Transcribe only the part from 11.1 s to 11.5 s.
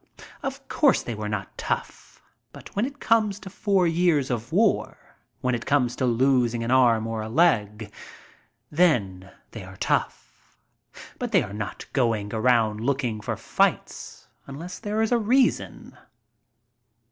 But they